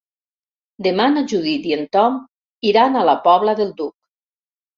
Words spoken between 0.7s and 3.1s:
Demà na Judit i en Tom iran a